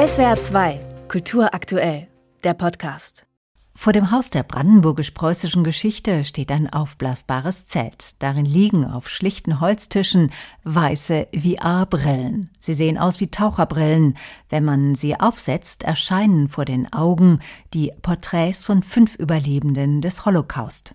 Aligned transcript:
SWR 0.00 0.40
2, 0.40 0.80
Kultur 1.08 1.52
aktuell, 1.52 2.08
der 2.42 2.54
Podcast. 2.54 3.26
Vor 3.74 3.92
dem 3.92 4.10
Haus 4.10 4.30
der 4.30 4.44
brandenburgisch-preußischen 4.44 5.62
Geschichte 5.62 6.24
steht 6.24 6.50
ein 6.50 6.72
aufblasbares 6.72 7.66
Zelt. 7.66 8.22
Darin 8.22 8.46
liegen 8.46 8.86
auf 8.86 9.10
schlichten 9.10 9.60
Holztischen 9.60 10.30
weiße 10.64 11.28
VR-Brillen. 11.36 12.48
Sie 12.58 12.72
sehen 12.72 12.96
aus 12.96 13.20
wie 13.20 13.30
Taucherbrillen. 13.30 14.16
Wenn 14.48 14.64
man 14.64 14.94
sie 14.94 15.20
aufsetzt, 15.20 15.82
erscheinen 15.82 16.48
vor 16.48 16.64
den 16.64 16.90
Augen 16.94 17.40
die 17.74 17.92
Porträts 18.00 18.64
von 18.64 18.82
fünf 18.82 19.16
Überlebenden 19.16 20.00
des 20.00 20.24
Holocaust. 20.24 20.94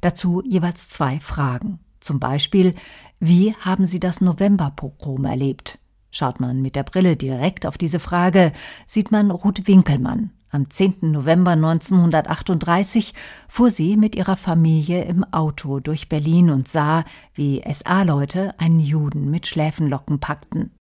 Dazu 0.00 0.42
jeweils 0.44 0.88
zwei 0.88 1.20
Fragen. 1.20 1.78
Zum 2.00 2.18
Beispiel, 2.18 2.74
wie 3.20 3.54
haben 3.60 3.86
Sie 3.86 4.00
das 4.00 4.20
Novemberpogrom 4.20 5.24
erlebt? 5.24 5.78
Schaut 6.10 6.40
man 6.40 6.60
mit 6.60 6.76
der 6.76 6.82
Brille 6.82 7.16
direkt 7.16 7.66
auf 7.66 7.78
diese 7.78 8.00
Frage, 8.00 8.52
sieht 8.86 9.10
man 9.10 9.30
Ruth 9.30 9.68
Winkelmann. 9.68 10.30
Am 10.52 10.68
10. 10.68 10.96
November 11.02 11.52
1938 11.52 13.14
fuhr 13.48 13.70
sie 13.70 13.96
mit 13.96 14.16
ihrer 14.16 14.36
Familie 14.36 15.04
im 15.04 15.22
Auto 15.32 15.78
durch 15.78 16.08
Berlin 16.08 16.50
und 16.50 16.66
sah, 16.66 17.04
wie 17.34 17.62
SA-Leute 17.70 18.54
einen 18.58 18.80
Juden 18.80 19.30
mit 19.30 19.46
Schläfenlocken 19.46 20.18
packten. 20.18 20.72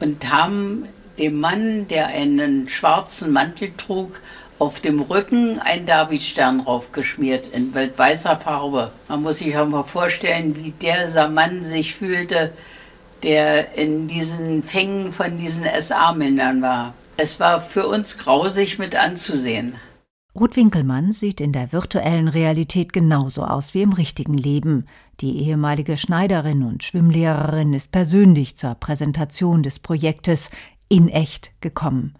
Und 0.00 0.32
haben 0.32 0.86
dem 1.18 1.38
Mann, 1.38 1.86
der 1.88 2.06
einen 2.06 2.70
schwarzen 2.70 3.32
Mantel 3.32 3.72
trug, 3.76 4.22
auf 4.58 4.80
dem 4.80 5.00
Rücken 5.00 5.58
einen 5.58 5.84
Davidstern 5.84 6.64
draufgeschmiert 6.64 7.46
in 7.48 7.74
weißer 7.74 8.38
Farbe. 8.38 8.90
Man 9.08 9.22
muss 9.22 9.38
sich 9.38 9.56
auch 9.56 9.68
mal 9.68 9.82
vorstellen, 9.82 10.56
wie 10.56 10.70
dieser 10.70 11.28
Mann 11.28 11.62
sich 11.62 11.94
fühlte, 11.94 12.52
der 13.22 13.76
in 13.76 14.06
diesen 14.06 14.62
Fängen 14.62 15.12
von 15.12 15.36
diesen 15.36 15.64
SA-Männern 15.64 16.62
war. 16.62 16.94
Es 17.16 17.38
war 17.40 17.60
für 17.60 17.86
uns 17.86 18.16
grausig 18.16 18.78
mit 18.78 18.96
anzusehen. 18.96 19.74
Ruth 20.38 20.56
Winkelmann 20.56 21.12
sieht 21.12 21.40
in 21.40 21.52
der 21.52 21.72
virtuellen 21.72 22.28
Realität 22.28 22.92
genauso 22.92 23.44
aus 23.44 23.74
wie 23.74 23.82
im 23.82 23.92
richtigen 23.92 24.34
Leben. 24.34 24.86
Die 25.20 25.44
ehemalige 25.44 25.96
Schneiderin 25.96 26.62
und 26.62 26.84
Schwimmlehrerin 26.84 27.74
ist 27.74 27.90
persönlich 27.90 28.56
zur 28.56 28.74
Präsentation 28.76 29.62
des 29.62 29.80
Projektes 29.80 30.50
in 30.88 31.08
echt 31.08 31.50
gekommen. 31.60 32.14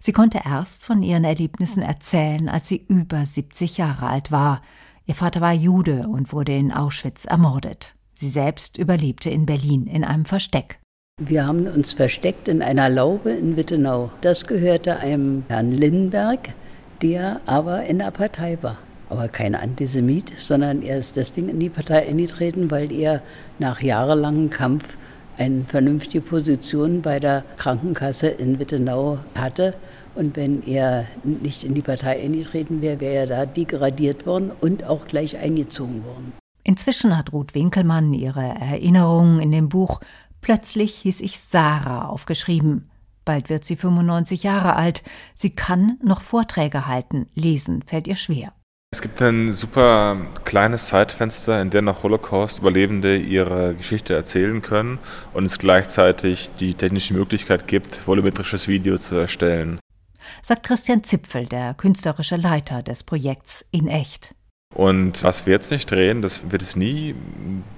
Sie 0.00 0.12
konnte 0.12 0.42
erst 0.44 0.84
von 0.84 1.02
ihren 1.02 1.24
Erlebnissen 1.24 1.82
erzählen, 1.82 2.48
als 2.48 2.68
sie 2.68 2.84
über 2.88 3.24
70 3.24 3.78
Jahre 3.78 4.06
alt 4.06 4.30
war. 4.30 4.62
Ihr 5.06 5.14
Vater 5.14 5.40
war 5.40 5.52
Jude 5.52 6.06
und 6.08 6.32
wurde 6.32 6.54
in 6.54 6.72
Auschwitz 6.72 7.24
ermordet. 7.24 7.94
Sie 8.18 8.28
selbst 8.28 8.78
überlebte 8.78 9.28
in 9.28 9.44
Berlin 9.44 9.86
in 9.86 10.02
einem 10.02 10.24
Versteck. 10.24 10.78
Wir 11.20 11.46
haben 11.46 11.66
uns 11.66 11.92
versteckt 11.92 12.48
in 12.48 12.62
einer 12.62 12.88
Laube 12.88 13.30
in 13.30 13.58
Wittenau. 13.58 14.10
Das 14.22 14.46
gehörte 14.46 14.96
einem 14.96 15.44
Herrn 15.48 15.70
Lindenberg, 15.70 16.54
der 17.02 17.42
aber 17.44 17.84
in 17.84 17.98
der 17.98 18.10
Partei 18.10 18.56
war. 18.62 18.78
Aber 19.10 19.28
kein 19.28 19.54
Antisemit, 19.54 20.32
sondern 20.38 20.80
er 20.80 20.98
ist 20.98 21.16
deswegen 21.16 21.50
in 21.50 21.60
die 21.60 21.68
Partei 21.68 22.08
eingetreten, 22.08 22.70
weil 22.70 22.90
er 22.90 23.22
nach 23.58 23.82
jahrelangem 23.82 24.48
Kampf 24.48 24.96
eine 25.36 25.64
vernünftige 25.64 26.22
Position 26.22 27.02
bei 27.02 27.20
der 27.20 27.44
Krankenkasse 27.58 28.28
in 28.28 28.58
Wittenau 28.58 29.18
hatte. 29.34 29.74
Und 30.14 30.36
wenn 30.36 30.66
er 30.66 31.04
nicht 31.22 31.64
in 31.64 31.74
die 31.74 31.82
Partei 31.82 32.22
eingetreten 32.22 32.80
wäre, 32.80 33.00
wäre 33.00 33.14
er 33.14 33.26
da 33.26 33.46
degradiert 33.46 34.24
worden 34.24 34.52
und 34.62 34.84
auch 34.84 35.06
gleich 35.06 35.36
eingezogen 35.36 36.02
worden. 36.04 36.32
Inzwischen 36.68 37.16
hat 37.16 37.32
Ruth 37.32 37.54
Winkelmann 37.54 38.12
ihre 38.12 38.42
Erinnerungen 38.42 39.38
in 39.38 39.52
dem 39.52 39.68
Buch 39.68 40.00
Plötzlich 40.40 40.96
hieß 40.96 41.20
ich 41.20 41.38
Sarah 41.38 42.06
aufgeschrieben. 42.06 42.90
Bald 43.24 43.48
wird 43.48 43.64
sie 43.64 43.76
95 43.76 44.42
Jahre 44.42 44.74
alt. 44.74 45.02
Sie 45.34 45.50
kann 45.50 45.98
noch 46.02 46.20
Vorträge 46.20 46.86
halten. 46.86 47.26
Lesen 47.34 47.82
fällt 47.82 48.06
ihr 48.06 48.16
schwer. 48.16 48.52
Es 48.92 49.00
gibt 49.00 49.20
ein 49.22 49.50
super 49.50 50.16
kleines 50.44 50.86
Zeitfenster, 50.86 51.60
in 51.60 51.70
dem 51.70 51.84
noch 51.84 52.02
Holocaust-Überlebende 52.02 53.16
ihre 53.16 53.74
Geschichte 53.74 54.14
erzählen 54.14 54.62
können 54.62 54.98
und 55.34 55.46
es 55.46 55.58
gleichzeitig 55.58 56.50
die 56.60 56.74
technische 56.74 57.14
Möglichkeit 57.14 57.66
gibt, 57.66 58.06
volumetrisches 58.06 58.68
Video 58.68 58.98
zu 58.98 59.16
erstellen. 59.16 59.80
Sagt 60.42 60.66
Christian 60.66 61.02
Zipfel, 61.02 61.46
der 61.46 61.74
künstlerische 61.74 62.36
Leiter 62.36 62.82
des 62.82 63.02
Projekts 63.02 63.64
In 63.72 63.88
Echt. 63.88 64.35
Und 64.76 65.22
was 65.24 65.46
wir 65.46 65.54
jetzt 65.54 65.70
nicht 65.70 65.90
drehen, 65.90 66.20
das 66.20 66.50
wird 66.50 66.60
es 66.60 66.76
nie 66.76 67.14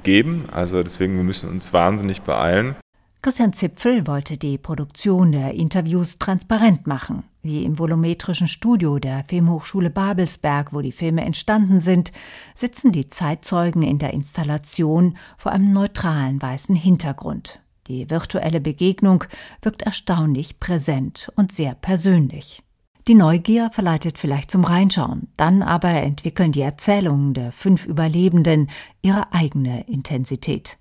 geben. 0.02 0.46
Also 0.50 0.82
deswegen, 0.82 1.14
wir 1.14 1.22
müssen 1.22 1.48
uns 1.48 1.72
wahnsinnig 1.72 2.22
beeilen. 2.22 2.74
Christian 3.22 3.52
Zipfel 3.52 4.08
wollte 4.08 4.36
die 4.36 4.58
Produktion 4.58 5.30
der 5.30 5.54
Interviews 5.54 6.18
transparent 6.18 6.88
machen. 6.88 7.22
Wie 7.42 7.64
im 7.64 7.78
volumetrischen 7.78 8.48
Studio 8.48 8.98
der 8.98 9.22
Filmhochschule 9.22 9.90
Babelsberg, 9.90 10.72
wo 10.72 10.80
die 10.80 10.90
Filme 10.90 11.24
entstanden 11.24 11.78
sind, 11.78 12.10
sitzen 12.56 12.90
die 12.90 13.06
Zeitzeugen 13.06 13.82
in 13.82 13.98
der 13.98 14.12
Installation 14.12 15.16
vor 15.36 15.52
einem 15.52 15.72
neutralen 15.72 16.42
weißen 16.42 16.74
Hintergrund. 16.74 17.60
Die 17.86 18.10
virtuelle 18.10 18.60
Begegnung 18.60 19.22
wirkt 19.62 19.82
erstaunlich 19.82 20.58
präsent 20.58 21.30
und 21.36 21.52
sehr 21.52 21.76
persönlich. 21.76 22.64
Die 23.08 23.14
Neugier 23.14 23.70
verleitet 23.72 24.18
vielleicht 24.18 24.50
zum 24.50 24.64
Reinschauen, 24.64 25.28
dann 25.38 25.62
aber 25.62 25.88
entwickeln 25.88 26.52
die 26.52 26.60
Erzählungen 26.60 27.32
der 27.32 27.52
fünf 27.52 27.86
Überlebenden 27.86 28.68
ihre 29.00 29.32
eigene 29.32 29.88
Intensität. 29.88 30.76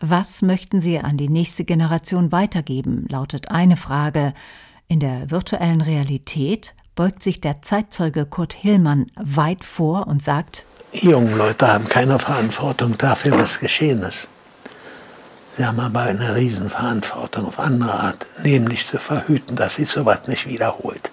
Was 0.00 0.42
möchten 0.42 0.80
sie 0.80 0.98
an 0.98 1.16
die 1.16 1.28
nächste 1.28 1.64
Generation 1.64 2.32
weitergeben, 2.32 3.06
lautet 3.08 3.52
eine 3.52 3.76
Frage. 3.76 4.34
In 4.88 4.98
der 4.98 5.30
virtuellen 5.30 5.80
Realität 5.80 6.74
beugt 6.96 7.22
sich 7.22 7.40
der 7.40 7.62
Zeitzeuge 7.62 8.26
Kurt 8.26 8.52
Hillmann 8.52 9.06
weit 9.14 9.62
vor 9.62 10.08
und 10.08 10.20
sagt, 10.20 10.66
die 10.92 11.10
jungen 11.10 11.38
Leute 11.38 11.72
haben 11.72 11.84
keine 11.84 12.18
Verantwortung 12.18 12.98
dafür, 12.98 13.38
was 13.38 13.60
geschehen 13.60 14.02
ist. 14.02 14.26
Sie 15.56 15.64
haben 15.64 15.78
aber 15.78 16.00
eine 16.00 16.34
Riesenverantwortung 16.34 17.46
auf 17.46 17.60
andere 17.60 17.94
Art, 17.94 18.26
nämlich 18.42 18.88
zu 18.88 18.98
verhüten, 18.98 19.54
dass 19.54 19.76
sich 19.76 19.88
sowas 19.88 20.26
nicht 20.26 20.48
wiederholt. 20.48 21.12